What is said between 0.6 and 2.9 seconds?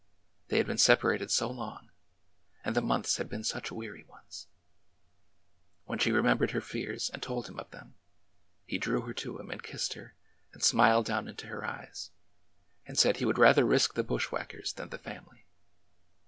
been separated so long, and the